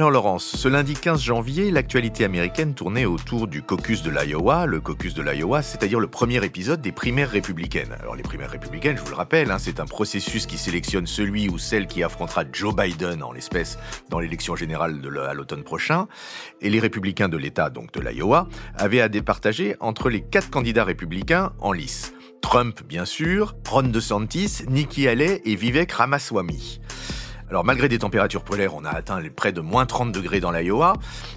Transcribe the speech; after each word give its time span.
Alors 0.00 0.12
Laurence, 0.12 0.56
ce 0.56 0.66
lundi 0.66 0.94
15 0.94 1.20
janvier, 1.20 1.70
l'actualité 1.70 2.24
américaine 2.24 2.72
tournait 2.72 3.04
autour 3.04 3.46
du 3.46 3.60
caucus 3.60 4.02
de 4.02 4.08
l'Iowa. 4.08 4.64
Le 4.64 4.80
caucus 4.80 5.12
de 5.12 5.20
l'Iowa, 5.20 5.60
c'est-à-dire 5.60 6.00
le 6.00 6.06
premier 6.06 6.42
épisode 6.42 6.80
des 6.80 6.90
primaires 6.90 7.28
républicaines. 7.28 7.94
Alors 8.00 8.16
les 8.16 8.22
primaires 8.22 8.50
républicaines, 8.50 8.96
je 8.96 9.02
vous 9.02 9.10
le 9.10 9.14
rappelle, 9.14 9.50
hein, 9.50 9.58
c'est 9.58 9.78
un 9.78 9.84
processus 9.84 10.46
qui 10.46 10.56
sélectionne 10.56 11.06
celui 11.06 11.50
ou 11.50 11.58
celle 11.58 11.86
qui 11.86 12.02
affrontera 12.02 12.44
Joe 12.50 12.74
Biden 12.74 13.22
en 13.22 13.30
l'espèce 13.30 13.76
dans 14.08 14.20
l'élection 14.20 14.56
générale 14.56 15.02
à 15.28 15.34
l'automne 15.34 15.64
prochain. 15.64 16.08
Et 16.62 16.70
les 16.70 16.80
républicains 16.80 17.28
de 17.28 17.36
l'État, 17.36 17.68
donc 17.68 17.92
de 17.92 18.00
l'Iowa, 18.00 18.48
avaient 18.78 19.02
à 19.02 19.10
départager 19.10 19.76
entre 19.80 20.08
les 20.08 20.22
quatre 20.22 20.48
candidats 20.48 20.84
républicains 20.84 21.52
en 21.58 21.72
lice. 21.72 22.14
Trump, 22.40 22.80
bien 22.88 23.04
sûr, 23.04 23.54
Ron 23.68 23.82
DeSantis, 23.82 24.62
Nikki 24.66 25.06
Haley 25.06 25.42
et 25.44 25.56
Vivek 25.56 25.92
Ramaswamy. 25.92 26.80
Alors 27.50 27.64
malgré 27.64 27.88
des 27.88 27.98
températures 27.98 28.44
polaires, 28.44 28.76
on 28.76 28.84
a 28.84 28.90
atteint 28.90 29.20
près 29.34 29.50
de 29.50 29.60
moins 29.60 29.84
30 29.84 30.12
degrés 30.12 30.38
dans 30.38 30.52
l'Iowa 30.52 30.92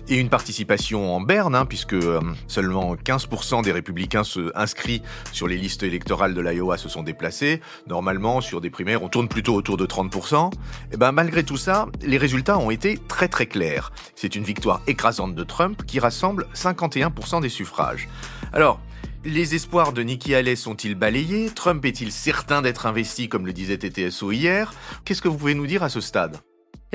et 0.08 0.18
une 0.18 0.30
participation 0.30 1.16
en 1.16 1.20
berne, 1.20 1.56
hein, 1.56 1.66
puisque 1.66 1.94
euh, 1.94 2.22
seulement 2.48 2.94
15% 2.94 3.64
des 3.64 3.72
républicains 3.72 4.24
se 4.24 4.52
inscrits 4.56 5.02
sur 5.32 5.48
les 5.48 5.58
listes 5.58 5.82
électorales 5.82 6.36
de 6.36 6.42
l'Iowa 6.42 6.78
se 6.78 6.88
sont 6.88 7.02
déplacés. 7.02 7.62
Normalement, 7.88 8.42
sur 8.42 8.62
des 8.62 8.70
primaires, 8.70 9.02
on 9.02 9.10
tourne 9.10 9.28
plutôt 9.28 9.56
autour 9.56 9.76
de 9.76 9.88
30%. 9.88 10.54
Et 10.54 10.58
eh 10.94 10.98
ben 10.98 11.12
malgré 11.12 11.44
tout 11.44 11.58
ça, 11.58 11.88
les 12.04 12.18
résultats 12.18 12.60
ont 12.60 12.70
été 12.70 13.00
très 13.08 13.28
très 13.28 13.48
clairs. 13.48 13.92
C'est 14.14 14.36
une 14.36 14.44
victoire 14.44 14.82
écrasante 14.86 15.34
de 15.34 15.44
Trump 15.44 15.84
qui 15.88 16.00
rassemble 16.00 16.46
51% 16.54 17.42
des 17.42 17.50
suffrages. 17.50 18.08
Alors, 18.54 18.80
les 19.26 19.56
espoirs 19.56 19.94
de 19.94 20.04
Nikki 20.04 20.36
Haley 20.36 20.56
sont-ils 20.56 20.96
balayés? 20.96 21.50
Trump 21.50 21.84
est-il 21.86 22.12
certain 22.12 22.62
d'être 22.62 22.86
investi 22.86 23.30
comme 23.30 23.46
le 23.46 23.54
disait 23.54 23.78
TTSO 23.78 24.32
hier? 24.32 24.74
Qu'est-ce 25.06 25.22
que 25.22 25.28
vous 25.28 25.38
pouvez 25.38 25.56
nous 25.56 25.68
dire 25.68 25.84
à 25.84 25.90
ce 25.90 26.02
stade? 26.02 26.38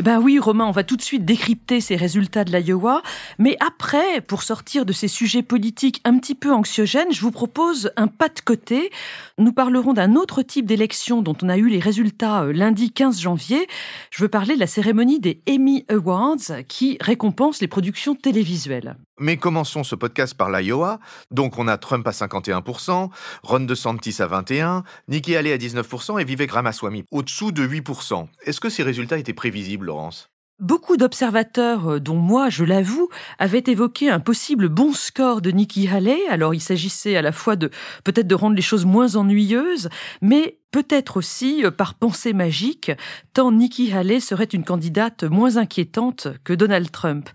Eh 0.01 0.03
ben 0.03 0.21
oui, 0.21 0.39
Romain, 0.39 0.65
on 0.65 0.71
va 0.71 0.85
tout 0.85 0.97
de 0.97 1.03
suite 1.03 1.25
décrypter 1.25 1.81
ces 1.81 1.97
résultats 1.97 2.45
de 2.45 2.57
l'Iowa. 2.57 3.03
Mais 3.41 3.57
après, 3.59 4.21
pour 4.21 4.45
sortir 4.45 4.87
de 4.87 4.93
ces 4.93 5.09
sujets 5.09 5.43
politiques 5.43 6.01
un 6.05 6.19
petit 6.19 6.37
peu 6.37 6.53
anxiogènes, 6.53 7.11
je 7.11 7.21
vous 7.21 7.33
propose 7.33 7.91
un 7.97 8.07
pas 8.07 8.29
de 8.29 8.39
côté. 8.39 8.93
Nous 9.39 9.53
parlerons 9.53 9.95
d'un 9.95 10.15
autre 10.15 10.43
type 10.43 10.67
d'élection 10.67 11.21
dont 11.21 11.37
on 11.43 11.49
a 11.49 11.57
eu 11.57 11.69
les 11.69 11.81
résultats 11.81 12.45
euh, 12.45 12.53
lundi 12.53 12.93
15 12.93 13.19
janvier. 13.21 13.67
Je 14.13 14.23
veux 14.23 14.29
parler 14.29 14.55
de 14.55 14.61
la 14.61 14.69
cérémonie 14.69 15.19
des 15.19 15.43
Emmy 15.51 15.85
Awards 15.89 16.63
qui 16.69 16.97
récompense 17.01 17.61
les 17.61 17.69
productions 17.69 18.15
télévisuelles. 18.15 18.97
Mais 19.19 19.37
commençons 19.37 19.85
ce 19.85 19.95
podcast 19.95 20.35
par 20.35 20.51
l'Iowa. 20.51 21.01
Donc 21.31 21.59
on 21.59 21.69
a 21.69 21.77
Trump 21.77 22.07
à 22.07 22.13
51%, 22.13 23.11
Ron 23.43 23.61
DeSantis 23.61 24.17
à 24.21 24.27
21%, 24.27 24.83
Nikki 25.09 25.37
Haley 25.37 25.53
à 25.53 25.59
19% 25.59 26.21
et 26.21 26.25
Vivek 26.25 26.51
Ramaswamy 26.53 27.05
au-dessous 27.11 27.53
de 27.53 27.67
8%. 27.67 28.29
Est-ce 28.45 28.61
que 28.61 28.69
ces 28.69 28.83
résultats 28.83 29.19
étaient 29.19 29.33
prévisibles, 29.33 29.87
Laurence? 29.87 30.31
Beaucoup 30.61 30.97
d'observateurs, 30.97 31.89
euh, 31.89 32.01
dont 32.01 32.17
moi, 32.17 32.51
je 32.51 32.65
l'avoue, 32.65 33.09
avaient 33.39 33.63
évoqué 33.69 34.11
un 34.11 34.19
possible 34.19 34.69
bon 34.69 34.93
score 34.93 35.41
de 35.41 35.53
Nikki 35.53 35.87
Haley. 35.87 36.19
Alors, 36.29 36.53
il 36.53 36.61
s'agissait 36.61 37.17
à 37.17 37.23
la 37.23 37.31
fois 37.31 37.55
de 37.55 37.71
peut-être 38.03 38.27
de 38.27 38.35
rendre 38.35 38.57
les 38.57 38.63
choses 38.63 38.85
moins 38.85 39.15
ennuyeuses, 39.15 39.89
mais 40.21 40.59
peut-être 40.73 41.17
aussi 41.17 41.65
euh, 41.65 41.71
par 41.71 41.95
pensée 41.95 42.33
magique, 42.33 42.91
tant 43.35 43.53
Nikki 43.53 43.93
Haley 43.93 44.19
serait 44.19 44.47
une 44.47 44.65
candidate 44.65 45.23
moins 45.23 45.59
inquiétante 45.59 46.27
que 46.43 46.55
Donald 46.55 46.91
Trump. 46.91 47.29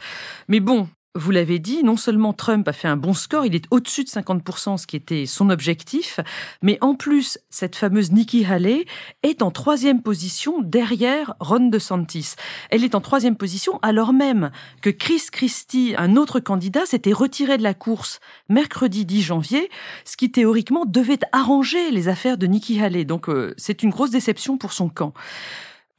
Mais 0.49 0.59
bon, 0.59 0.89
vous 1.15 1.31
l'avez 1.31 1.59
dit, 1.59 1.83
non 1.83 1.95
seulement 1.95 2.33
Trump 2.33 2.67
a 2.67 2.73
fait 2.73 2.87
un 2.87 2.97
bon 2.97 3.13
score, 3.13 3.45
il 3.45 3.53
est 3.53 3.65
au-dessus 3.69 4.03
de 4.03 4.09
50%, 4.09 4.77
ce 4.77 4.87
qui 4.87 4.95
était 4.95 5.25
son 5.27 5.51
objectif, 5.51 6.19
mais 6.63 6.79
en 6.81 6.95
plus, 6.95 7.37
cette 7.51 7.75
fameuse 7.75 8.11
Nikki 8.11 8.45
Haley 8.45 8.85
est 9.21 9.43
en 9.43 9.51
troisième 9.51 10.01
position 10.01 10.61
derrière 10.61 11.35
Ron 11.39 11.69
DeSantis. 11.69 12.33
Elle 12.71 12.83
est 12.83 12.95
en 12.95 13.01
troisième 13.01 13.35
position 13.35 13.79
alors 13.83 14.11
même 14.11 14.49
que 14.81 14.89
Chris 14.89 15.21
Christie, 15.31 15.93
un 15.97 16.15
autre 16.15 16.39
candidat, 16.39 16.85
s'était 16.85 17.13
retiré 17.13 17.57
de 17.57 17.63
la 17.63 17.75
course 17.75 18.19
mercredi 18.49 19.05
10 19.05 19.21
janvier, 19.21 19.69
ce 20.05 20.17
qui 20.17 20.31
théoriquement 20.31 20.85
devait 20.85 21.19
arranger 21.31 21.91
les 21.91 22.07
affaires 22.07 22.37
de 22.37 22.47
Nikki 22.47 22.81
Haley. 22.81 23.05
Donc 23.05 23.29
euh, 23.29 23.53
c'est 23.57 23.83
une 23.83 23.91
grosse 23.91 24.11
déception 24.11 24.57
pour 24.57 24.73
son 24.73 24.89
camp. 24.89 25.13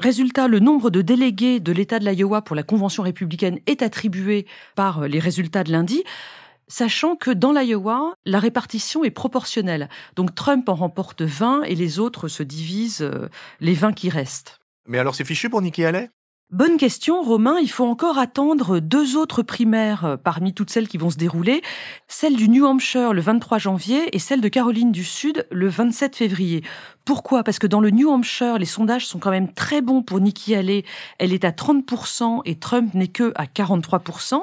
Résultat, 0.00 0.48
le 0.48 0.58
nombre 0.58 0.90
de 0.90 1.02
délégués 1.02 1.60
de 1.60 1.72
l'État 1.72 1.98
de 1.98 2.08
l'Iowa 2.08 2.42
pour 2.42 2.56
la 2.56 2.62
Convention 2.62 3.02
républicaine 3.02 3.60
est 3.66 3.80
attribué 3.80 4.46
par 4.74 5.06
les 5.06 5.20
résultats 5.20 5.62
de 5.62 5.70
lundi, 5.70 6.02
sachant 6.66 7.14
que 7.14 7.30
dans 7.30 7.52
l'Iowa, 7.52 8.14
la 8.24 8.40
répartition 8.40 9.04
est 9.04 9.10
proportionnelle. 9.10 9.88
Donc 10.16 10.34
Trump 10.34 10.68
en 10.68 10.74
remporte 10.74 11.22
20 11.22 11.62
et 11.62 11.74
les 11.74 12.00
autres 12.00 12.28
se 12.28 12.42
divisent 12.42 13.02
euh, 13.02 13.28
les 13.60 13.74
20 13.74 13.92
qui 13.92 14.10
restent. 14.10 14.58
Mais 14.86 14.98
alors 14.98 15.14
c'est 15.14 15.24
fichu 15.24 15.48
pour 15.48 15.62
Nikki 15.62 15.84
Haley? 15.84 16.10
Bonne 16.54 16.76
question, 16.76 17.20
Romain. 17.20 17.56
Il 17.60 17.68
faut 17.68 17.84
encore 17.84 18.16
attendre 18.16 18.78
deux 18.78 19.16
autres 19.16 19.42
primaires 19.42 20.04
euh, 20.04 20.16
parmi 20.16 20.54
toutes 20.54 20.70
celles 20.70 20.86
qui 20.86 20.98
vont 20.98 21.10
se 21.10 21.16
dérouler. 21.16 21.62
Celle 22.06 22.36
du 22.36 22.48
New 22.48 22.64
Hampshire 22.64 23.12
le 23.12 23.20
23 23.20 23.58
janvier 23.58 24.14
et 24.14 24.20
celle 24.20 24.40
de 24.40 24.46
Caroline 24.46 24.92
du 24.92 25.02
Sud 25.02 25.48
le 25.50 25.66
27 25.66 26.14
février. 26.14 26.62
Pourquoi? 27.04 27.42
Parce 27.42 27.58
que 27.58 27.66
dans 27.66 27.80
le 27.80 27.90
New 27.90 28.08
Hampshire, 28.08 28.58
les 28.58 28.66
sondages 28.66 29.04
sont 29.04 29.18
quand 29.18 29.32
même 29.32 29.52
très 29.52 29.80
bons 29.80 30.04
pour 30.04 30.20
Nikki 30.20 30.54
Haley. 30.54 30.84
Elle 31.18 31.32
est 31.32 31.44
à 31.44 31.50
30% 31.50 32.42
et 32.44 32.54
Trump 32.54 32.94
n'est 32.94 33.08
que 33.08 33.32
à 33.34 33.46
43%. 33.46 34.40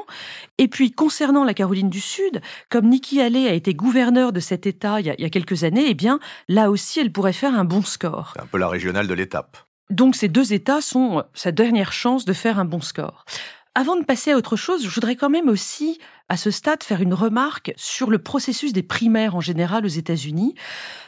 Et 0.57 0.67
puis, 0.67 0.91
concernant 0.91 1.45
la 1.45 1.53
Caroline 1.53 1.89
du 1.89 2.01
Sud, 2.01 2.41
comme 2.67 2.89
Nikki 2.89 3.21
Haley 3.21 3.47
a 3.47 3.53
été 3.53 3.73
gouverneur 3.73 4.33
de 4.33 4.41
cet 4.41 4.67
État 4.67 4.99
il 4.99 5.05
y 5.05 5.09
a, 5.11 5.15
il 5.17 5.21
y 5.21 5.25
a 5.25 5.29
quelques 5.29 5.63
années, 5.63 5.85
eh 5.87 5.93
bien, 5.93 6.19
là 6.49 6.71
aussi, 6.71 6.99
elle 6.99 7.13
pourrait 7.13 7.31
faire 7.31 7.55
un 7.55 7.63
bon 7.63 7.83
score. 7.83 8.33
Un 8.37 8.47
peu 8.47 8.57
la 8.57 8.67
régionale 8.67 9.07
de 9.07 9.13
l'étape. 9.13 9.70
Donc 9.91 10.15
ces 10.15 10.29
deux 10.29 10.53
États 10.53 10.81
sont 10.81 11.19
euh, 11.19 11.21
sa 11.33 11.51
dernière 11.51 11.91
chance 11.91 12.25
de 12.25 12.33
faire 12.33 12.57
un 12.59 12.65
bon 12.65 12.81
score. 12.81 13.25
Avant 13.75 13.95
de 13.95 14.03
passer 14.03 14.31
à 14.31 14.37
autre 14.37 14.55
chose, 14.55 14.83
je 14.83 14.89
voudrais 14.89 15.15
quand 15.15 15.29
même 15.29 15.47
aussi 15.47 15.99
à 16.31 16.37
ce 16.37 16.49
stade 16.49 16.81
faire 16.81 17.01
une 17.01 17.13
remarque 17.13 17.73
sur 17.75 18.09
le 18.09 18.17
processus 18.17 18.71
des 18.71 18.83
primaires 18.83 19.35
en 19.35 19.41
général 19.41 19.83
aux 19.85 19.89
États-Unis, 19.89 20.55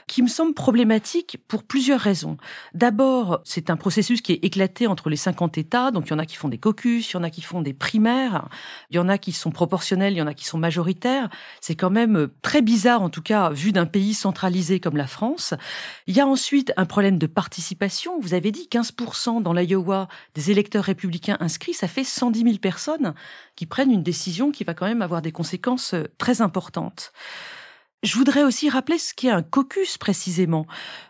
qui 0.06 0.22
me 0.22 0.28
semble 0.28 0.54
problématique 0.54 1.38
pour 1.48 1.64
plusieurs 1.64 2.02
raisons. 2.02 2.36
D'abord, 2.74 3.40
c'est 3.46 3.70
un 3.70 3.78
processus 3.78 4.22
qui 4.22 4.34
est 4.34 4.44
éclaté 4.44 4.86
entre 4.86 5.10
les 5.10 5.16
50 5.16 5.58
États, 5.58 5.92
donc 5.92 6.08
il 6.08 6.10
y 6.10 6.14
en 6.14 6.20
a 6.20 6.26
qui 6.26 6.36
font 6.36 6.50
des 6.50 6.58
caucus, 6.58 7.10
il 7.10 7.14
y 7.14 7.18
en 7.18 7.24
a 7.24 7.30
qui 7.30 7.42
font 7.42 7.62
des 7.62 7.74
primaires, 7.74 8.50
il 8.90 8.98
y 8.98 9.00
en 9.00 9.08
a 9.08 9.18
qui 9.18 9.32
sont 9.32 9.52
proportionnels, 9.52 10.12
il 10.12 10.18
y 10.18 10.22
en 10.22 10.28
a 10.28 10.34
qui 10.34 10.44
sont 10.44 10.58
majoritaires. 10.58 11.30
C'est 11.62 11.76
quand 11.76 11.90
même 11.90 12.28
très 12.42 12.62
bizarre, 12.62 13.02
en 13.02 13.10
tout 13.10 13.22
cas, 13.22 13.50
vu 13.52 13.72
d'un 13.72 13.86
pays 13.86 14.14
centralisé 14.14 14.82
comme 14.82 14.98
la 14.98 15.08
France. 15.08 15.54
Il 16.06 16.18
y 16.18 16.20
a 16.20 16.28
ensuite 16.28 16.74
un 16.76 16.86
problème 16.86 17.18
de 17.18 17.28
participation. 17.28 18.20
Vous 18.20 18.34
avez 18.34 18.52
dit 18.52 18.68
15% 18.70 19.42
dans 19.42 19.54
l'Iowa 19.54 20.10
des 20.36 20.52
électeurs 20.52 20.84
républicains 20.84 21.38
inscrits, 21.40 21.74
ça 21.74 21.88
fait 21.88 22.04
110 22.04 22.44
000 22.44 22.58
personnes 22.58 23.14
qui 23.56 23.66
prennent 23.66 23.92
une 23.92 24.04
décision 24.04 24.52
qui 24.52 24.66
va 24.66 24.74
quand 24.74 24.86
même 24.86 25.02
avoir 25.02 25.13
des 25.22 25.32
conséquences 25.32 25.94
euh, 25.94 26.06
très 26.18 26.42
importantes. 26.42 27.12
Je 28.04 28.18
voudrais 28.18 28.44
aussi 28.44 28.70
rappeler 28.70 28.98
ce 28.98 29.14
qu'est 29.14 29.30
un 29.30 29.42
caucus 29.42 29.98
précisément. 29.98 30.68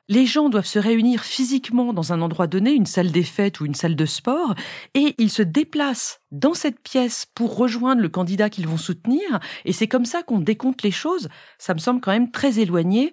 Les 0.10 0.28
gens 0.28 0.50
doivent 0.50 0.68
se 0.68 0.78
réunir 0.78 1.24
physiquement 1.24 1.92
dans 1.92 2.14
un 2.14 2.22
endroit 2.22 2.46
donné, 2.46 2.72
une 2.72 2.86
salle 2.86 3.12
des 3.12 3.24
fêtes 3.24 3.60
ou 3.60 3.66
une 3.66 3.74
salle 3.74 3.96
de 3.96 4.06
sport, 4.06 4.54
et 4.94 5.16
ils 5.18 5.32
se 5.32 5.42
déplacent 5.42 6.22
dans 6.32 6.54
cette 6.54 6.80
pièce 6.80 7.26
pour 7.34 7.58
rejoindre 7.58 8.04
le 8.04 8.10
candidat 8.10 8.52
qu'ils 8.52 8.68
vont 8.68 8.78
soutenir, 8.78 9.40
et 9.66 9.74
c'est 9.74 9.88
comme 9.88 10.06
ça 10.06 10.22
qu'on 10.22 10.38
décompte 10.38 10.84
les 10.84 10.92
choses. 10.92 11.30
Ça 11.58 11.74
me 11.74 11.80
semble 11.80 12.00
quand 12.00 12.12
même 12.12 12.30
très 12.30 12.60
éloigné 12.60 13.12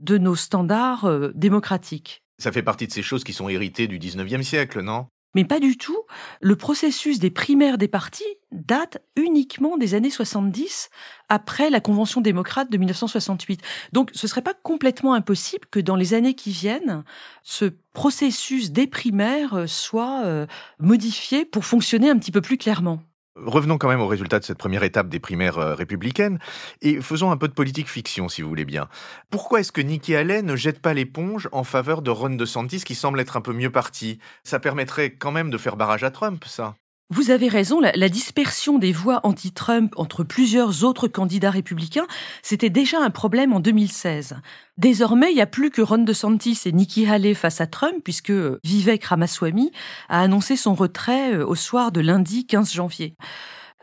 de 0.00 0.16
nos 0.16 0.34
standards 0.34 1.04
euh, 1.04 1.30
démocratiques. 1.34 2.22
Ça 2.38 2.50
fait 2.50 2.62
partie 2.62 2.86
de 2.86 2.92
ces 2.92 3.02
choses 3.02 3.24
qui 3.24 3.34
sont 3.34 3.50
héritées 3.50 3.88
du 3.88 3.98
19e 3.98 4.42
siècle, 4.42 4.80
non? 4.80 5.06
Mais 5.34 5.44
pas 5.44 5.60
du 5.60 5.76
tout. 5.76 5.98
Le 6.40 6.56
processus 6.56 7.18
des 7.18 7.30
primaires 7.30 7.78
des 7.78 7.88
partis 7.88 8.24
date 8.50 8.98
uniquement 9.16 9.76
des 9.76 9.94
années 9.94 10.10
70, 10.10 10.90
après 11.28 11.70
la 11.70 11.80
Convention 11.80 12.20
démocrate 12.20 12.70
de 12.70 12.78
1968. 12.78 13.60
Donc 13.92 14.10
ce 14.14 14.26
ne 14.26 14.28
serait 14.28 14.42
pas 14.42 14.54
complètement 14.54 15.14
impossible 15.14 15.66
que 15.70 15.80
dans 15.80 15.96
les 15.96 16.14
années 16.14 16.34
qui 16.34 16.50
viennent, 16.50 17.04
ce 17.42 17.66
processus 17.92 18.72
des 18.72 18.86
primaires 18.86 19.68
soit 19.68 20.22
euh, 20.24 20.46
modifié 20.78 21.44
pour 21.44 21.64
fonctionner 21.64 22.10
un 22.10 22.18
petit 22.18 22.32
peu 22.32 22.40
plus 22.40 22.58
clairement. 22.58 23.00
Revenons 23.44 23.78
quand 23.78 23.88
même 23.88 24.00
au 24.00 24.06
résultat 24.06 24.38
de 24.38 24.44
cette 24.44 24.58
première 24.58 24.82
étape 24.82 25.08
des 25.08 25.20
primaires 25.20 25.58
euh, 25.58 25.74
républicaines 25.74 26.38
et 26.82 27.00
faisons 27.00 27.30
un 27.30 27.36
peu 27.36 27.48
de 27.48 27.52
politique 27.52 27.88
fiction, 27.88 28.28
si 28.28 28.42
vous 28.42 28.48
voulez 28.48 28.64
bien. 28.64 28.88
Pourquoi 29.30 29.60
est-ce 29.60 29.72
que 29.72 29.80
Nikki 29.80 30.14
Haley 30.14 30.42
ne 30.42 30.56
jette 30.56 30.80
pas 30.80 30.94
l'éponge 30.94 31.48
en 31.52 31.64
faveur 31.64 32.02
de 32.02 32.10
Ron 32.10 32.30
DeSantis, 32.30 32.82
qui 32.84 32.94
semble 32.94 33.20
être 33.20 33.36
un 33.36 33.40
peu 33.40 33.52
mieux 33.52 33.70
parti? 33.70 34.18
Ça 34.44 34.58
permettrait 34.58 35.14
quand 35.14 35.32
même 35.32 35.50
de 35.50 35.58
faire 35.58 35.76
barrage 35.76 36.04
à 36.04 36.10
Trump, 36.10 36.44
ça. 36.46 36.74
Vous 37.10 37.30
avez 37.30 37.48
raison, 37.48 37.80
la, 37.80 38.08
dispersion 38.10 38.78
des 38.78 38.92
voix 38.92 39.20
anti-Trump 39.22 39.94
entre 39.96 40.24
plusieurs 40.24 40.84
autres 40.84 41.08
candidats 41.08 41.50
républicains, 41.50 42.06
c'était 42.42 42.68
déjà 42.68 42.98
un 43.00 43.08
problème 43.08 43.54
en 43.54 43.60
2016. 43.60 44.36
Désormais, 44.76 45.30
il 45.32 45.36
n'y 45.36 45.40
a 45.40 45.46
plus 45.46 45.70
que 45.70 45.80
Ron 45.80 46.04
DeSantis 46.04 46.60
et 46.66 46.72
Nikki 46.72 47.06
Haley 47.06 47.32
face 47.32 47.62
à 47.62 47.66
Trump, 47.66 48.04
puisque 48.04 48.32
Vivek 48.62 49.04
Ramaswamy 49.04 49.72
a 50.10 50.20
annoncé 50.20 50.54
son 50.54 50.74
retrait 50.74 51.32
euh, 51.32 51.46
au 51.46 51.54
soir 51.54 51.92
de 51.92 52.02
lundi 52.02 52.46
15 52.46 52.74
janvier. 52.74 53.16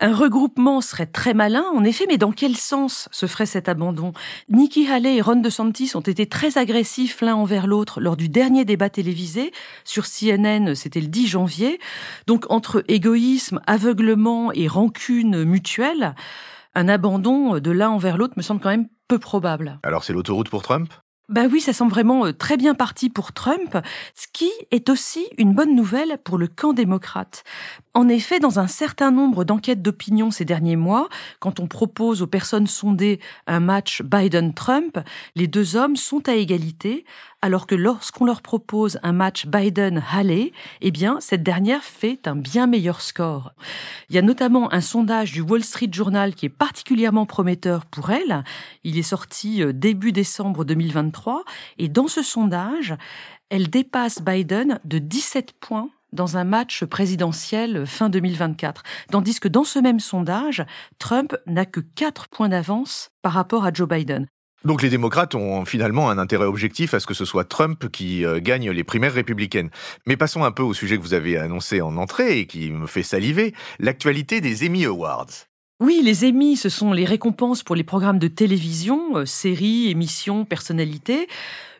Un 0.01 0.13
regroupement 0.13 0.81
serait 0.81 1.05
très 1.05 1.33
malin, 1.33 1.63
en 1.73 1.85
effet, 1.85 2.05
mais 2.07 2.17
dans 2.17 2.33
quel 2.33 2.57
sens 2.57 3.07
se 3.11 3.27
ferait 3.27 3.45
cet 3.45 3.69
abandon? 3.69 4.11
Nikki 4.49 4.87
Haley 4.87 5.15
et 5.15 5.21
Ron 5.21 5.37
DeSantis 5.37 5.91
ont 5.95 6.01
été 6.01 6.25
très 6.25 6.57
agressifs 6.57 7.21
l'un 7.21 7.35
envers 7.35 7.65
l'autre 7.65 8.01
lors 8.01 8.17
du 8.17 8.27
dernier 8.27 8.65
débat 8.65 8.89
télévisé 8.89 9.53
sur 9.85 10.05
CNN, 10.05 10.75
c'était 10.75 10.99
le 10.99 11.07
10 11.07 11.27
janvier. 11.27 11.79
Donc 12.27 12.45
entre 12.49 12.83
égoïsme, 12.89 13.61
aveuglement 13.67 14.51
et 14.51 14.67
rancune 14.67 15.45
mutuelle, 15.45 16.13
un 16.73 16.89
abandon 16.89 17.59
de 17.59 17.71
l'un 17.71 17.89
envers 17.89 18.17
l'autre 18.17 18.33
me 18.35 18.41
semble 18.41 18.59
quand 18.59 18.69
même 18.69 18.89
peu 19.07 19.17
probable. 19.17 19.79
Alors 19.83 20.03
c'est 20.03 20.11
l'autoroute 20.11 20.49
pour 20.49 20.61
Trump? 20.61 20.93
Bah 21.27 21.45
oui, 21.51 21.59
ça 21.59 21.73
semble 21.73 21.91
vraiment 21.91 22.27
euh, 22.27 22.33
très 22.33 22.55
bien 22.55 22.75
parti 22.75 23.09
pour 23.09 23.33
Trump, 23.33 23.77
ce 24.13 24.27
qui 24.31 24.51
est 24.69 24.89
aussi 24.89 25.27
une 25.39 25.55
bonne 25.55 25.75
nouvelle 25.75 26.19
pour 26.23 26.37
le 26.37 26.47
camp 26.47 26.73
démocrate. 26.73 27.43
En 27.97 28.09
effet, 28.09 28.41
dans 28.41 28.59
un 28.59 28.67
certain 28.67 29.09
nombre 29.09 29.45
d'enquêtes 29.45 29.81
d'opinion 29.81 30.29
ces 30.29 30.43
derniers 30.43 30.75
mois, 30.75 31.07
quand 31.39 31.61
on 31.61 31.67
propose 31.67 32.21
aux 32.21 32.27
personnes 32.27 32.67
sondées 32.67 33.21
un 33.47 33.61
match 33.61 34.01
Biden-Trump, 34.01 34.99
les 35.35 35.47
deux 35.47 35.77
hommes 35.77 35.95
sont 35.95 36.27
à 36.27 36.33
égalité, 36.33 37.05
alors 37.41 37.67
que 37.67 37.73
lorsqu'on 37.73 38.25
leur 38.25 38.41
propose 38.41 38.99
un 39.01 39.13
match 39.13 39.45
Biden-Halley, 39.45 40.51
eh 40.81 40.91
bien, 40.91 41.21
cette 41.21 41.41
dernière 41.41 41.85
fait 41.85 42.27
un 42.27 42.35
bien 42.35 42.67
meilleur 42.67 42.99
score. 42.99 43.53
Il 44.09 44.15
y 44.15 44.19
a 44.19 44.21
notamment 44.21 44.73
un 44.73 44.81
sondage 44.81 45.31
du 45.31 45.39
Wall 45.39 45.63
Street 45.63 45.89
Journal 45.89 46.35
qui 46.35 46.47
est 46.47 46.49
particulièrement 46.49 47.25
prometteur 47.25 47.85
pour 47.85 48.09
elle. 48.09 48.43
Il 48.83 48.97
est 48.97 49.03
sorti 49.03 49.63
euh, 49.63 49.71
début 49.71 50.11
décembre 50.11 50.65
2023 50.65 51.45
et 51.77 51.87
dans 51.87 52.09
ce 52.09 52.23
sondage, 52.23 52.93
elle 53.49 53.69
dépasse 53.69 54.21
Biden 54.21 54.81
de 54.83 54.99
17 54.99 55.53
points 55.53 55.91
dans 56.11 56.37
un 56.37 56.43
match 56.43 56.85
présidentiel 56.85 57.85
fin 57.85 58.09
2024. 58.09 58.83
Tandis 59.11 59.39
que 59.39 59.47
dans 59.47 59.63
ce 59.63 59.79
même 59.79 59.99
sondage, 59.99 60.65
Trump 60.99 61.35
n'a 61.47 61.65
que 61.65 61.79
4 61.79 62.27
points 62.29 62.49
d'avance 62.49 63.09
par 63.21 63.33
rapport 63.33 63.65
à 63.65 63.73
Joe 63.73 63.87
Biden. 63.87 64.27
Donc 64.65 64.81
les 64.81 64.89
démocrates 64.89 65.35
ont 65.35 65.63
finalement 65.63 66.09
un 66.09 66.17
intérêt 66.17 66.45
objectif 66.45 66.95
à 66.95 66.99
ce 66.99 67.05
que 67.05 67.13
ce 67.13 67.23
soit 67.23 67.43
Trump 67.43 67.87
qui 67.91 68.25
euh, 68.25 68.39
gagne 68.41 68.71
les 68.71 68.83
primaires 68.83 69.13
républicaines. 69.13 69.69
Mais 70.07 70.17
passons 70.17 70.43
un 70.43 70.51
peu 70.51 70.63
au 70.63 70.73
sujet 70.73 70.97
que 70.97 71.03
vous 71.03 71.13
avez 71.13 71.37
annoncé 71.37 71.81
en 71.81 71.97
entrée 71.97 72.39
et 72.39 72.47
qui 72.47 72.71
me 72.71 72.87
fait 72.87 73.03
saliver, 73.03 73.53
l'actualité 73.79 74.41
des 74.41 74.65
Emmy 74.65 74.85
Awards. 74.85 75.45
Oui, 75.81 76.01
les 76.03 76.27
Emmy, 76.27 76.55
ce 76.55 76.69
sont 76.69 76.93
les 76.93 77.05
récompenses 77.05 77.61
pour 77.61 77.75
les 77.75 77.83
programmes 77.83 78.17
de 78.17 78.29
télévision, 78.29 79.17
euh, 79.17 79.25
séries, 79.25 79.91
émissions, 79.91 80.45
personnalités. 80.45 81.27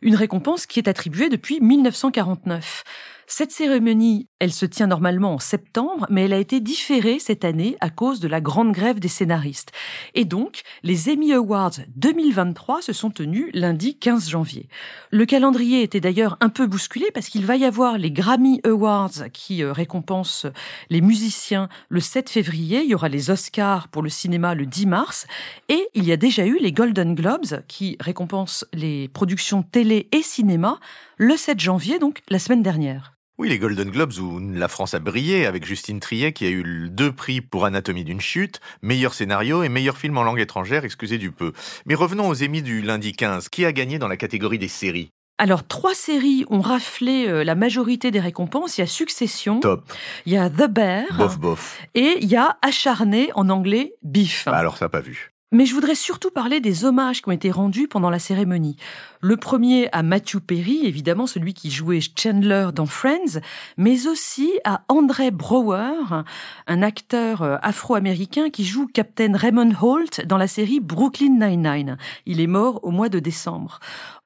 Une 0.02 0.16
récompense 0.16 0.66
qui 0.66 0.80
est 0.80 0.88
attribuée 0.88 1.30
depuis 1.30 1.60
1949. 1.62 2.84
Cette 3.28 3.52
cérémonie, 3.52 4.28
elle 4.40 4.54
se 4.54 4.68
tient 4.68 4.86
normalement 4.86 5.34
en 5.34 5.40
septembre, 5.40 6.06
mais 6.12 6.26
elle 6.26 6.34
a 6.34 6.38
été 6.38 6.60
différée 6.60 7.18
cette 7.18 7.44
année 7.44 7.76
à 7.82 7.90
cause 7.90 8.20
de 8.20 8.28
la 8.28 8.40
grande 8.40 8.72
grève 8.72 9.00
des 9.00 9.08
scénaristes. 9.08 9.72
Et 10.14 10.26
donc, 10.26 10.62
les 10.84 11.12
Emmy 11.12 11.34
Awards 11.34 11.72
2023 11.96 12.84
se 12.84 12.94
sont 12.94 13.10
tenus 13.10 13.50
lundi 13.54 13.98
15 13.98 14.30
janvier. 14.30 14.70
Le 15.10 15.26
calendrier 15.26 15.82
était 15.82 16.00
d'ailleurs 16.00 16.38
un 16.40 16.50
peu 16.50 16.68
bousculé 16.68 17.08
parce 17.16 17.30
qu'il 17.30 17.48
va 17.48 17.56
y 17.56 17.66
avoir 17.66 17.98
les 17.98 18.12
Grammy 18.12 18.62
Awards 18.64 19.32
qui 19.34 19.64
euh, 19.64 19.74
récompensent 19.74 20.46
les 20.92 21.02
musiciens 21.02 21.68
le 21.90 22.02
7 22.02 22.30
février, 22.30 22.82
il 22.84 22.90
y 22.90 22.96
aura 22.96 23.10
les 23.10 23.32
Oscars 23.32 23.88
pour 23.88 24.04
le 24.04 24.10
cinéma 24.10 24.54
le 24.54 24.68
10 24.68 24.86
mars, 24.86 25.26
et 25.68 25.88
il 25.96 26.06
y 26.06 26.12
a 26.12 26.18
déjà 26.18 26.46
eu 26.46 26.60
les 26.60 26.72
Golden 26.72 27.16
Globes 27.16 27.64
qui 27.68 27.98
récompensent 28.00 28.66
les 28.72 29.08
productions 29.08 29.64
télé 29.64 29.85
et 29.92 30.22
cinéma 30.22 30.80
le 31.18 31.38
7 31.38 31.60
janvier, 31.60 32.00
donc 32.00 32.22
la 32.30 32.40
semaine 32.40 32.64
dernière. 32.64 33.14
Oui, 33.38 33.50
les 33.50 33.60
Golden 33.60 33.90
Globes 33.90 34.14
où 34.22 34.40
la 34.40 34.70
France 34.70 34.94
a 34.94 35.00
brillé 35.00 35.46
avec 35.46 35.66
Justine 35.66 36.00
Triet 36.00 36.32
qui 36.32 36.46
a 36.46 36.50
eu 36.50 36.88
deux 36.90 37.12
prix 37.12 37.42
pour 37.42 37.66
Anatomie 37.66 38.06
d'une 38.06 38.22
chute, 38.22 38.62
meilleur 38.82 39.14
scénario 39.14 39.62
et 39.62 39.68
meilleur 39.68 39.98
film 39.98 40.18
en 40.18 40.24
langue 40.24 40.40
étrangère, 40.40 40.86
excusez 40.86 41.18
du 41.18 41.32
peu. 41.32 41.52
Mais 41.86 41.96
revenons 41.96 42.30
aux 42.30 42.34
émis 42.34 42.62
du 42.62 42.82
lundi 42.82 43.12
15. 43.12 43.50
Qui 43.50 43.66
a 43.66 43.74
gagné 43.74 44.00
dans 44.00 44.08
la 44.08 44.16
catégorie 44.16 44.58
des 44.58 44.70
séries? 44.70 45.10
Alors, 45.38 45.68
trois 45.68 45.94
séries 45.94 46.46
ont 46.50 46.62
raflé 46.62 47.28
euh, 47.28 47.44
la 47.44 47.56
majorité 47.56 48.10
des 48.10 48.22
récompenses. 48.22 48.78
Il 48.78 48.82
y 48.82 48.84
a 48.86 48.88
Succession. 48.88 49.60
Top. 49.60 49.84
Il 50.26 50.32
y 50.32 50.38
a 50.38 50.50
The 50.50 50.70
Bear. 50.70 51.04
Bof, 51.18 51.38
bof. 51.38 51.82
Et 51.94 52.20
il 52.22 52.30
y 52.30 52.38
a 52.38 52.58
Acharné, 52.62 53.32
en 53.36 53.50
anglais, 53.50 53.96
Beef. 54.02 54.46
Bah 54.46 54.56
alors, 54.56 54.78
ça 54.78 54.88
pas 54.88 55.02
vu. 55.02 55.35
Mais 55.56 55.66
je 55.66 55.74
voudrais 55.74 55.96
surtout 55.96 56.32
parler 56.32 56.60
des 56.60 56.84
hommages 56.84 57.22
qui 57.22 57.30
ont 57.30 57.32
été 57.32 57.50
rendus 57.50 57.88
pendant 57.88 58.10
la 58.10 58.20
cérémonie. 58.20 58.76
Le 59.22 59.38
premier 59.38 59.88
à 59.94 60.04
Matthew 60.04 60.40
Perry, 60.46 60.82
évidemment 60.84 61.28
celui 61.28 61.54
qui 61.54 61.72
jouait 61.72 62.02
Chandler 62.02 62.72
dans 62.76 62.86
Friends, 62.86 63.40
mais 63.78 64.06
aussi 64.06 64.52
à 64.66 64.84
André 64.90 65.32
Brower, 65.32 66.24
un 66.68 66.82
acteur 66.82 67.42
euh, 67.42 67.56
afro-américain 67.62 68.50
qui 68.50 68.66
joue 68.66 68.86
Captain 68.86 69.32
Raymond 69.34 69.72
Holt 69.82 70.26
dans 70.26 70.38
la 70.38 70.48
série 70.48 70.82
Brooklyn 70.82 71.40
Nine-Nine. 71.40 71.96
Il 72.26 72.42
est 72.42 72.48
mort 72.48 72.82
au 72.84 72.92
mois 72.92 73.08
de 73.08 73.20
décembre. 73.20 73.80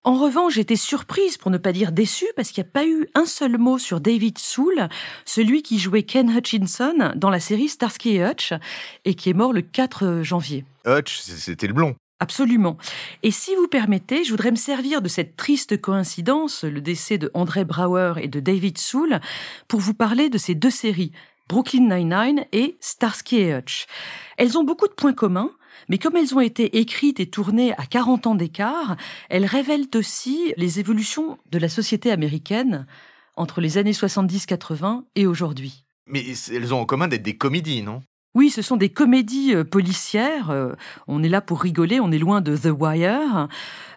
En 0.05 0.15
revanche, 0.15 0.53
j'étais 0.53 0.77
surprise, 0.77 1.37
pour 1.37 1.51
ne 1.51 1.57
pas 1.57 1.73
dire 1.73 1.91
déçue, 1.91 2.29
parce 2.37 2.51
qu'il 2.51 2.63
n'y 2.63 2.69
a 2.69 2.71
pas 2.71 2.85
eu 2.85 3.07
un 3.15 3.25
seul 3.25 3.57
mot 3.57 3.77
sur 3.77 3.99
David 3.99 4.37
Soul, 4.37 4.87
celui 5.25 5.61
qui 5.61 5.77
jouait 5.77 6.03
Ken 6.03 6.29
Hutchinson 6.29 7.11
dans 7.15 7.29
la 7.29 7.41
série 7.41 7.67
Starsky 7.67 8.15
et 8.15 8.25
Hutch, 8.25 8.53
et 9.03 9.13
qui 9.13 9.29
est 9.29 9.33
mort 9.33 9.51
le 9.51 9.61
4 9.61 10.21
janvier. 10.23 10.63
Hutch, 10.85 11.19
c'était 11.19 11.67
le 11.67 11.73
blond. 11.73 11.95
Absolument. 12.21 12.77
Et 13.23 13.31
si 13.31 13.55
vous 13.55 13.67
permettez, 13.67 14.23
je 14.23 14.31
voudrais 14.31 14.51
me 14.51 14.57
servir 14.57 15.01
de 15.01 15.09
cette 15.09 15.35
triste 15.35 15.79
coïncidence, 15.79 16.63
le 16.63 16.81
décès 16.81 17.17
de 17.17 17.29
André 17.33 17.65
Brower 17.65 18.13
et 18.21 18.27
de 18.29 18.39
David 18.39 18.77
Soul, 18.77 19.19
pour 19.67 19.81
vous 19.81 19.93
parler 19.93 20.29
de 20.29 20.37
ces 20.37 20.55
deux 20.55 20.69
séries, 20.69 21.11
Brooklyn 21.49 21.93
Nine-Nine 21.93 22.45
et 22.51 22.77
Starsky 22.79 23.37
et 23.37 23.55
Hutch. 23.55 23.85
Elles 24.37 24.57
ont 24.57 24.63
beaucoup 24.63 24.87
de 24.87 24.93
points 24.93 25.13
communs, 25.13 25.51
mais 25.87 25.97
comme 25.97 26.15
elles 26.15 26.35
ont 26.35 26.39
été 26.39 26.79
écrites 26.79 27.19
et 27.19 27.29
tournées 27.29 27.73
à 27.77 27.85
40 27.85 28.27
ans 28.27 28.35
d'écart, 28.35 28.97
elles 29.29 29.45
révèlent 29.45 29.89
aussi 29.95 30.53
les 30.57 30.79
évolutions 30.79 31.37
de 31.51 31.59
la 31.59 31.69
société 31.69 32.11
américaine 32.11 32.85
entre 33.35 33.61
les 33.61 33.77
années 33.77 33.91
70-80 33.91 35.03
et 35.15 35.27
aujourd'hui. 35.27 35.85
Mais 36.07 36.23
elles 36.51 36.73
ont 36.73 36.81
en 36.81 36.85
commun 36.85 37.07
d'être 37.07 37.23
des 37.23 37.37
comédies, 37.37 37.83
non? 37.83 38.01
Oui, 38.35 38.51
ce 38.51 38.61
sont 38.61 38.77
des 38.77 38.89
comédies 38.89 39.55
euh, 39.55 39.63
policières. 39.63 40.51
Euh, 40.51 40.73
on 41.07 41.23
est 41.23 41.29
là 41.29 41.41
pour 41.41 41.61
rigoler, 41.61 41.99
on 41.99 42.11
est 42.11 42.19
loin 42.19 42.41
de 42.41 42.55
The 42.55 42.69
Wire. 42.77 43.47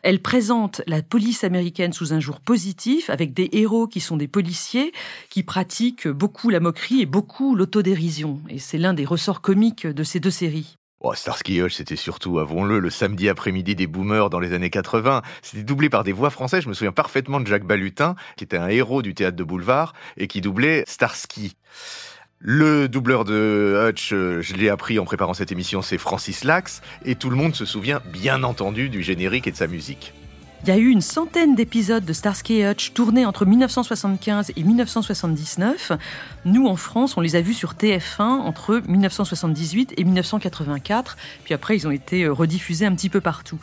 Elles 0.02 0.22
présentent 0.22 0.80
la 0.86 1.02
police 1.02 1.44
américaine 1.44 1.92
sous 1.92 2.14
un 2.14 2.20
jour 2.20 2.40
positif, 2.40 3.10
avec 3.10 3.34
des 3.34 3.50
héros 3.52 3.86
qui 3.86 4.00
sont 4.00 4.16
des 4.16 4.28
policiers, 4.28 4.92
qui 5.28 5.42
pratiquent 5.42 6.08
beaucoup 6.08 6.48
la 6.48 6.60
moquerie 6.60 7.02
et 7.02 7.06
beaucoup 7.06 7.54
l'autodérision. 7.54 8.40
Et 8.48 8.58
c'est 8.58 8.78
l'un 8.78 8.94
des 8.94 9.04
ressorts 9.04 9.42
comiques 9.42 9.86
de 9.86 10.02
ces 10.02 10.18
deux 10.18 10.30
séries. 10.30 10.76
Oh, 11.04 11.14
Starsky 11.14 11.60
Hutch, 11.60 11.74
c'était 11.74 11.96
surtout, 11.96 12.38
avouons-le, 12.38 12.78
le 12.78 12.88
samedi 12.88 13.28
après-midi 13.28 13.74
des 13.74 13.88
boomers 13.88 14.30
dans 14.30 14.38
les 14.38 14.52
années 14.52 14.70
80. 14.70 15.22
C'était 15.42 15.64
doublé 15.64 15.88
par 15.88 16.04
des 16.04 16.12
voix 16.12 16.30
françaises. 16.30 16.62
Je 16.62 16.68
me 16.68 16.74
souviens 16.74 16.92
parfaitement 16.92 17.40
de 17.40 17.46
Jacques 17.48 17.66
Balutin, 17.66 18.14
qui 18.36 18.44
était 18.44 18.56
un 18.56 18.68
héros 18.68 19.02
du 19.02 19.12
théâtre 19.12 19.36
de 19.36 19.42
boulevard 19.42 19.94
et 20.16 20.28
qui 20.28 20.40
doublait 20.40 20.84
Starsky. 20.86 21.56
Le 22.38 22.88
doubleur 22.88 23.24
de 23.24 23.88
Hutch, 23.88 24.12
euh, 24.12 24.42
je 24.42 24.54
l'ai 24.54 24.68
appris 24.68 25.00
en 25.00 25.04
préparant 25.04 25.34
cette 25.34 25.50
émission, 25.50 25.82
c'est 25.82 25.98
Francis 25.98 26.44
Lax, 26.44 26.82
et 27.04 27.16
tout 27.16 27.30
le 27.30 27.36
monde 27.36 27.56
se 27.56 27.64
souvient 27.64 28.00
bien 28.12 28.44
entendu 28.44 28.88
du 28.88 29.02
générique 29.02 29.48
et 29.48 29.50
de 29.50 29.56
sa 29.56 29.66
musique. 29.66 30.12
Il 30.64 30.68
y 30.68 30.70
a 30.70 30.76
eu 30.76 30.90
une 30.90 31.00
centaine 31.00 31.56
d'épisodes 31.56 32.04
de 32.04 32.12
Starsky 32.12 32.60
et 32.60 32.70
Hutch 32.70 32.92
tournés 32.92 33.26
entre 33.26 33.44
1975 33.44 34.52
et 34.54 34.62
1979. 34.62 35.90
Nous, 36.44 36.68
en 36.68 36.76
France, 36.76 37.16
on 37.16 37.20
les 37.20 37.34
a 37.34 37.40
vus 37.40 37.54
sur 37.54 37.72
TF1 37.72 38.22
entre 38.22 38.80
1978 38.86 39.94
et 39.96 40.04
1984. 40.04 41.16
Puis 41.42 41.52
après, 41.52 41.74
ils 41.74 41.88
ont 41.88 41.90
été 41.90 42.22
euh, 42.22 42.32
rediffusés 42.32 42.86
un 42.86 42.94
petit 42.94 43.08
peu 43.08 43.20
partout. 43.20 43.58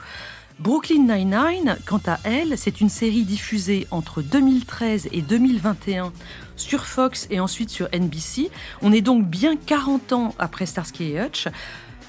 Brooklyn 0.60 1.04
Nine-Nine, 1.04 1.78
quant 1.86 2.02
à 2.06 2.20
elle, 2.26 2.58
c'est 2.58 2.82
une 2.82 2.90
série 2.90 3.24
diffusée 3.24 3.88
entre 3.92 4.22
2013 4.22 5.08
et 5.14 5.22
2021 5.22 6.12
sur 6.58 6.86
Fox 6.86 7.28
et 7.30 7.40
ensuite 7.40 7.70
sur 7.70 7.88
NBC. 7.94 8.52
On 8.82 8.92
est 8.92 9.00
donc 9.00 9.26
bien 9.26 9.56
40 9.56 10.12
ans 10.12 10.36
après 10.38 10.66
Starsky 10.66 11.14
et 11.14 11.22
Hutch. 11.22 11.48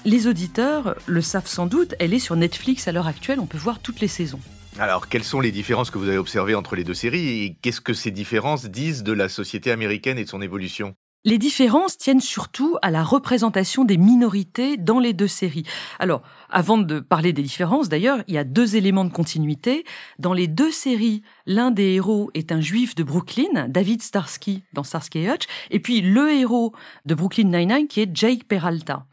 Les 0.05 0.27
auditeurs 0.27 0.97
le 1.07 1.21
savent 1.21 1.47
sans 1.47 1.67
doute, 1.67 1.95
elle 2.01 2.13
est 2.13 2.19
sur 2.19 2.35
Netflix 2.35 2.89
à 2.89 2.93
l'heure 2.93 3.07
actuelle, 3.07 3.39
on 3.39 3.47
peut 3.47 3.57
voir 3.57 3.79
toutes 3.79 4.01
les 4.01 4.09
saisons. 4.09 4.41
Alors, 4.81 5.09
quelles 5.09 5.25
sont 5.25 5.41
les 5.41 5.53
différences 5.53 5.91
que 5.91 5.99
vous 5.99 6.09
avez 6.09 6.17
observées 6.17 6.55
entre 6.55 6.75
les 6.75 6.85
deux 6.85 6.95
séries 6.95 7.45
et 7.45 7.57
qu'est-ce 7.61 7.83
que 7.83 7.93
ces 7.93 8.11
différences 8.11 8.65
disent 8.65 9.03
de 9.03 9.13
la 9.13 9.29
société 9.29 9.71
américaine 9.71 10.17
et 10.17 10.25
de 10.25 10.29
son 10.31 10.41
évolution? 10.41 10.95
Les 11.27 11.37
différences 11.37 11.99
tiennent 11.99 12.23
surtout 12.23 12.79
à 12.81 12.91
la 12.91 13.05
représentation 13.05 13.85
des 13.85 13.99
minorités 13.99 14.79
dans 14.79 14.99
les 14.99 15.13
deux 15.13 15.29
séries. 15.29 15.67
Alors, 15.99 16.23
avant 16.49 16.79
de 16.79 16.99
parler 16.99 17.35
des 17.35 17.43
différences, 17.43 17.91
d'ailleurs, 17.91 18.23
il 18.27 18.33
y 18.33 18.39
a 18.39 18.45
deux 18.45 18.75
éléments 18.75 19.05
de 19.05 19.13
continuité. 19.13 19.85
Dans 20.19 20.33
les 20.33 20.47
deux 20.47 20.71
séries, 20.71 21.21
l'un 21.45 21.71
des 21.71 21.97
héros 21.97 22.31
est 22.33 22.51
un 22.51 22.63
juif 22.63 22.95
de 22.95 23.03
Brooklyn, 23.03 23.69
David 23.69 24.01
Starsky 24.01 24.63
dans 24.73 24.83
Starsky 24.83 25.19
et 25.19 25.31
Hutch, 25.31 25.45
et 25.71 25.81
puis 25.81 26.01
le 26.01 26.33
héros 26.33 26.73
de 27.05 27.15
Brooklyn 27.15 27.51
Nine-Nine 27.51 27.87
qui 27.87 28.01
est 28.01 28.17
Jake 28.17 28.45
Peralta. 28.45 29.05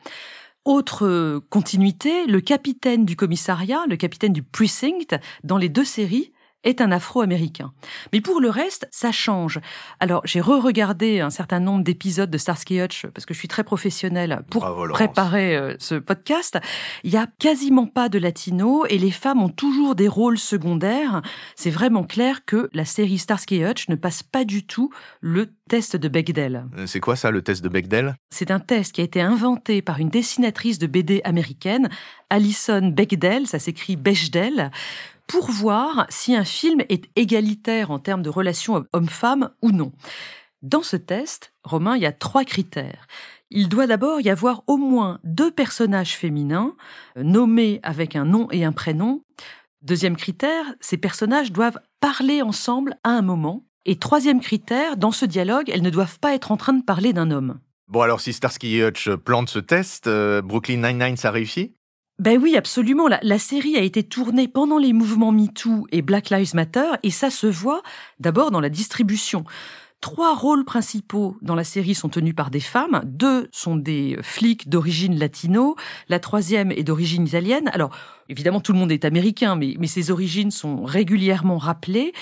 Autre 0.67 1.05
euh, 1.05 1.39
continuité, 1.49 2.25
le 2.25 2.41
capitaine 2.41 3.05
du 3.05 3.15
commissariat, 3.15 3.85
le 3.87 3.95
capitaine 3.95 4.33
du 4.33 4.43
precinct, 4.43 5.17
dans 5.45 5.57
les 5.57 5.69
deux 5.69 5.85
séries, 5.85 6.33
est 6.65 6.81
un 6.81 6.91
Afro-Américain. 6.91 7.71
Mais 8.11 8.19
pour 8.19 8.41
le 8.41 8.49
reste, 8.49 8.85
ça 8.91 9.13
change. 9.13 9.61
Alors, 10.01 10.21
j'ai 10.25 10.41
re-regardé 10.41 11.21
un 11.21 11.29
certain 11.29 11.61
nombre 11.61 11.85
d'épisodes 11.85 12.29
de 12.29 12.37
Starsky 12.37 12.81
Hutch 12.81 13.05
parce 13.13 13.25
que 13.25 13.33
je 13.33 13.39
suis 13.39 13.47
très 13.47 13.63
professionnelle 13.63 14.41
pour 14.49 14.65
préparer 14.91 15.55
euh, 15.55 15.75
ce 15.79 15.95
podcast. 15.95 16.59
Il 17.05 17.13
y 17.13 17.17
a 17.17 17.27
quasiment 17.39 17.87
pas 17.87 18.09
de 18.09 18.19
latino 18.19 18.85
et 18.89 18.97
les 18.97 19.11
femmes 19.11 19.41
ont 19.41 19.47
toujours 19.47 19.95
des 19.95 20.09
rôles 20.09 20.37
secondaires. 20.37 21.21
C'est 21.55 21.69
vraiment 21.69 22.03
clair 22.03 22.43
que 22.43 22.69
la 22.73 22.83
série 22.83 23.19
Starsky 23.19 23.63
Hutch 23.63 23.87
ne 23.87 23.95
passe 23.95 24.21
pas 24.21 24.43
du 24.43 24.65
tout 24.65 24.91
le 25.21 25.45
test 25.67 25.95
de 25.95 26.07
Bechdel. 26.07 26.65
Euh, 26.77 26.87
c'est 26.87 26.99
quoi 26.99 27.15
ça, 27.15 27.29
le 27.29 27.41
test 27.41 27.63
de 27.63 27.69
Bechdel? 27.69 28.15
C'est 28.29 28.51
un 28.51 28.59
test 28.59 28.93
qui 28.93 29.01
a 29.01 29.03
été 29.03 29.21
inventé 29.21 29.81
par 29.81 29.99
une 29.99 30.09
dessinatrice 30.09 30.79
de 30.79 30.87
BD 30.87 31.21
américaine, 31.23 31.89
Alison 32.29 32.87
Bechdel, 32.87 33.47
ça 33.47 33.59
s'écrit 33.59 33.95
Bechdel, 33.95 34.71
pour 35.27 35.51
voir 35.51 36.07
si 36.09 36.35
un 36.35 36.45
film 36.45 36.81
est 36.89 37.05
égalitaire 37.15 37.91
en 37.91 37.99
termes 37.99 38.21
de 38.23 38.29
relation 38.29 38.85
homme-femme 38.93 39.51
ou 39.61 39.71
non. 39.71 39.91
Dans 40.63 40.83
ce 40.83 40.95
test, 40.95 41.53
Romain, 41.63 41.95
il 41.95 42.01
y 42.01 42.07
a 42.07 42.11
trois 42.11 42.43
critères. 42.43 43.05
Il 43.49 43.69
doit 43.69 43.87
d'abord 43.87 44.21
y 44.21 44.29
avoir 44.29 44.63
au 44.67 44.77
moins 44.77 45.19
deux 45.23 45.51
personnages 45.51 46.15
féminins, 46.15 46.75
euh, 47.17 47.23
nommés 47.23 47.79
avec 47.83 48.15
un 48.15 48.25
nom 48.25 48.47
et 48.51 48.65
un 48.65 48.71
prénom. 48.71 49.23
Deuxième 49.81 50.17
critère, 50.17 50.65
ces 50.81 50.97
personnages 50.97 51.51
doivent 51.51 51.79
parler 51.99 52.41
ensemble 52.41 52.97
à 53.03 53.11
un 53.11 53.21
moment. 53.21 53.66
Et 53.89 53.95
troisième 53.95 54.41
critère, 54.41 54.97
dans 54.97 55.13
ce 55.13 55.25
dialogue, 55.25 55.69
elles 55.73 55.81
ne 55.81 55.89
doivent 55.89 56.19
pas 56.19 56.35
être 56.35 56.51
en 56.51 56.57
train 56.57 56.73
de 56.73 56.83
parler 56.83 57.13
d'un 57.13 57.31
homme. 57.31 57.59
Bon 57.87 58.01
alors 58.01 58.19
si 58.19 58.33
Starsky 58.33 58.83
Hutch 58.83 59.09
plante 59.09 59.47
ce 59.47 59.59
test, 59.59 60.07
euh, 60.07 60.41
Brooklyn 60.41 60.85
Nine-Nine 60.85 61.15
ça 61.15 61.31
réussit? 61.31 61.73
Ben 62.19 62.37
oui, 62.37 62.57
absolument. 62.57 63.07
La, 63.07 63.19
la, 63.23 63.39
série 63.39 63.77
a 63.77 63.81
été 63.81 64.03
tournée 64.03 64.49
pendant 64.49 64.77
les 64.77 64.91
mouvements 64.91 65.31
MeToo 65.31 65.87
et 65.93 66.01
Black 66.01 66.31
Lives 66.31 66.53
Matter, 66.53 66.89
et 67.03 67.11
ça 67.11 67.29
se 67.29 67.47
voit 67.47 67.81
d'abord 68.19 68.51
dans 68.51 68.59
la 68.59 68.69
distribution. 68.69 69.45
Trois 70.01 70.35
rôles 70.35 70.65
principaux 70.65 71.37
dans 71.41 71.55
la 71.55 71.63
série 71.63 71.95
sont 71.95 72.09
tenus 72.09 72.35
par 72.35 72.51
des 72.51 72.59
femmes. 72.59 73.01
Deux 73.05 73.47
sont 73.53 73.77
des 73.77 74.17
flics 74.21 74.67
d'origine 74.67 75.17
latino. 75.17 75.75
La 76.09 76.19
troisième 76.19 76.71
est 76.71 76.83
d'origine 76.83 77.25
italienne. 77.25 77.69
Alors, 77.73 77.95
évidemment, 78.27 78.59
tout 78.59 78.73
le 78.73 78.79
monde 78.79 78.91
est 78.91 79.05
américain, 79.05 79.55
mais, 79.55 79.75
mais 79.79 79.87
ces 79.87 80.11
origines 80.11 80.51
sont 80.51 80.83
régulièrement 80.83 81.57
rappelées. 81.57 82.13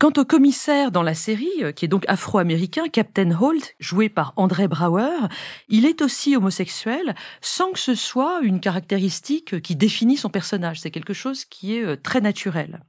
Quant 0.00 0.12
au 0.16 0.24
commissaire 0.24 0.92
dans 0.92 1.02
la 1.02 1.12
série, 1.12 1.62
euh, 1.62 1.72
qui 1.72 1.84
est 1.84 1.88
donc 1.88 2.06
afro-américain, 2.08 2.88
Captain 2.90 3.38
Holt, 3.38 3.74
joué 3.80 4.08
par 4.08 4.32
André 4.36 4.66
Brauer, 4.66 5.28
il 5.68 5.84
est 5.84 6.00
aussi 6.00 6.34
homosexuel 6.34 7.14
sans 7.42 7.70
que 7.72 7.78
ce 7.78 7.94
soit 7.94 8.40
une 8.40 8.60
caractéristique 8.60 9.60
qui 9.60 9.76
définit 9.76 10.16
son 10.16 10.30
personnage. 10.30 10.80
C'est 10.80 10.90
quelque 10.90 11.12
chose 11.12 11.44
qui 11.44 11.76
est 11.76 11.84
euh, 11.84 11.96
très 12.02 12.22
naturel. 12.22 12.80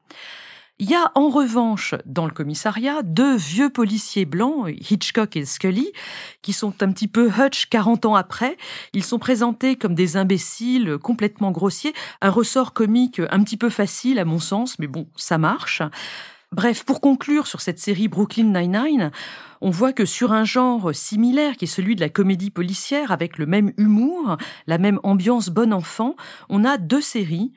Il 0.80 0.90
y 0.90 0.96
a 0.96 1.12
en 1.14 1.28
revanche 1.28 1.96
dans 2.06 2.26
le 2.26 2.32
commissariat 2.32 3.02
deux 3.04 3.36
vieux 3.36 3.70
policiers 3.70 4.26
blancs, 4.26 4.74
Hitchcock 4.90 5.36
et 5.36 5.44
Scully, 5.44 5.92
qui 6.42 6.54
sont 6.54 6.82
un 6.82 6.94
petit 6.94 7.10
peu 7.10 7.30
Hutch 7.30 7.66
40 7.66 8.06
ans 8.06 8.16
après. 8.16 8.56
Ils 8.94 9.04
sont 9.04 9.20
présentés 9.20 9.76
comme 9.76 9.96
des 9.96 10.16
imbéciles 10.16 10.98
complètement 10.98 11.52
grossiers, 11.52 11.94
un 12.22 12.30
ressort 12.30 12.72
comique 12.72 13.20
un 13.30 13.44
petit 13.44 13.58
peu 13.58 13.70
facile 13.70 14.18
à 14.18 14.24
mon 14.24 14.40
sens, 14.40 14.80
mais 14.80 14.88
bon, 14.88 15.08
ça 15.18 15.38
marche. 15.38 15.84
Bref, 16.54 16.84
pour 16.84 17.00
conclure 17.00 17.48
sur 17.48 17.62
cette 17.62 17.80
série 17.80 18.10
Brooklyn 18.10 18.52
Nine-Nine, 18.52 19.12
on 19.62 19.70
voit 19.70 19.94
que 19.94 20.04
sur 20.04 20.34
un 20.34 20.44
genre 20.44 20.94
similaire 20.94 21.56
qui 21.56 21.64
est 21.64 21.68
celui 21.68 21.96
de 21.96 22.02
la 22.02 22.10
comédie 22.10 22.50
policière 22.50 23.14
avec 23.14 23.38
le 23.38 23.46
même 23.46 23.72
humour, 23.78 24.36
la 24.68 24.78
même 24.78 25.00
ambiance 25.04 25.48
bon 25.48 25.72
enfant, 25.72 26.18
on 26.50 26.66
a 26.66 26.78
deux 26.78 27.00
séries 27.00 27.54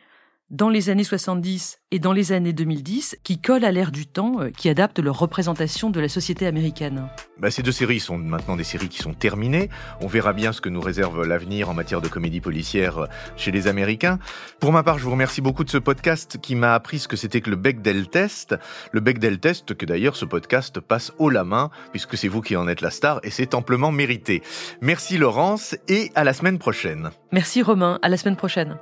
dans 0.55 0.69
les 0.69 0.89
années 0.89 1.05
70 1.05 1.81
et 1.91 1.99
dans 1.99 2.13
les 2.13 2.31
années 2.31 2.53
2010 2.53 3.17
qui 3.25 3.41
collent 3.41 3.65
à 3.65 3.73
l'ère 3.73 3.91
du 3.91 4.07
temps, 4.07 4.41
euh, 4.41 4.51
qui 4.51 4.69
adaptent 4.69 5.01
leur 5.01 5.19
représentation 5.19 5.91
de 5.91 5.99
la 5.99 6.09
société 6.09 6.47
américaine. 6.47 7.09
Bah, 7.41 7.51
ces 7.51 7.65
deux 7.65 7.73
séries 7.73 7.99
sont 7.99 8.19
maintenant 8.19 8.55
des 8.55 8.63
séries 8.63 8.89
qui 8.89 8.99
sont 8.99 9.15
terminées. 9.15 9.69
On 10.01 10.07
verra 10.07 10.33
bien 10.33 10.53
ce 10.53 10.61
que 10.61 10.69
nous 10.69 10.81
réserve 10.81 11.25
l'avenir 11.25 11.71
en 11.71 11.75
matière 11.75 12.01
de 12.01 12.07
comédie 12.07 12.41
policière 12.41 12.99
euh, 12.99 13.07
chez 13.37 13.51
les 13.51 13.67
Américains. 13.67 14.21
Pour 14.61 14.71
ma 14.71 14.85
part, 14.85 14.99
je 14.99 15.05
vous 15.05 15.11
remercie 15.11 15.41
beaucoup 15.41 15.65
de 15.65 15.71
ce 15.71 15.79
podcast 15.79 16.39
qui 16.41 16.55
m'a 16.55 16.75
appris 16.75 17.01
ce 17.01 17.09
que 17.09 17.17
c'était 17.17 17.41
que 17.41 17.51
le 17.51 17.57
Bechdel 17.57 18.09
Test. 18.09 18.55
Le 18.93 19.01
Bechdel 19.01 19.41
Test 19.41 19.75
que 19.75 19.87
d'ailleurs 19.87 20.15
ce 20.15 20.25
podcast 20.25 20.79
passe 20.79 21.13
haut 21.19 21.31
la 21.31 21.43
main 21.43 21.71
puisque 21.91 22.17
c'est 22.17 22.29
vous 22.29 22.43
qui 22.43 22.55
en 22.55 22.69
êtes 22.69 22.81
la 22.81 22.91
star 22.91 23.19
et 23.25 23.31
c'est 23.31 23.55
amplement 23.55 23.91
mérité. 23.91 24.41
Merci 24.81 25.19
Laurence 25.19 25.75
et 25.89 26.13
à 26.15 26.23
la 26.23 26.33
semaine 26.33 26.61
prochaine. 26.61 27.11
Merci 27.33 27.61
Romain, 27.61 27.99
à 28.03 28.09
la 28.09 28.17
semaine 28.17 28.37
prochaine. 28.37 28.79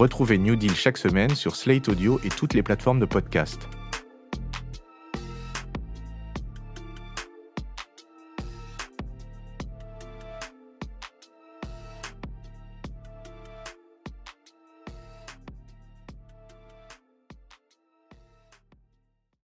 Retrouvez 0.00 0.38
New 0.38 0.56
Deal 0.56 0.74
chaque 0.74 0.96
semaine 0.96 1.34
sur 1.34 1.56
Slate 1.56 1.90
Audio 1.90 2.18
et 2.24 2.30
toutes 2.30 2.54
les 2.54 2.62
plateformes 2.62 3.00
de 3.00 3.04
podcast. 3.04 3.68